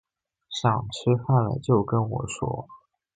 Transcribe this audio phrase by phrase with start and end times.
[0.49, 2.67] 想吃饭了就跟我说